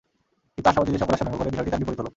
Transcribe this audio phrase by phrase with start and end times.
[0.55, 2.09] কিন্তু আশাবাদীদের সকল আশা ভঙ্গ করে বিষয়টি তার বিপরীত হল।